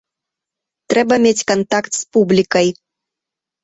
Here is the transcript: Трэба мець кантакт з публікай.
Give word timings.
Трэба 0.93 1.15
мець 1.27 1.43
кантакт 1.53 1.93
з 2.01 2.05
публікай. 2.15 2.67